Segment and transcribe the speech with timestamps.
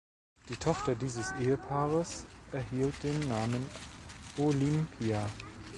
[0.49, 3.63] Die Tochter dieses Ehepaares erhielt den Namen
[4.35, 5.27] Olimpia.